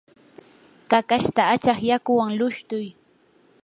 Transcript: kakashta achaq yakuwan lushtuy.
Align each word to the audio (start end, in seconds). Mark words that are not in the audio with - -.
kakashta 0.89 1.41
achaq 1.53 1.79
yakuwan 1.89 2.31
lushtuy. 2.39 2.87